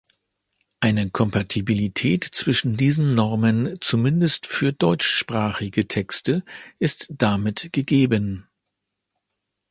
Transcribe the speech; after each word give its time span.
Eine 0.79 1.11
Kompatibilität 1.11 2.23
zwischen 2.25 2.75
diesen 2.75 3.13
Normen 3.13 3.79
zumindest 3.81 4.47
für 4.47 4.73
deutschsprachige 4.73 5.87
Texte 5.87 6.43
ist 6.79 7.05
damit 7.11 7.69
gegeben. 7.71 8.47